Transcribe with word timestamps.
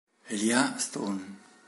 Elijah 0.31 0.79
Stone. 0.79 1.21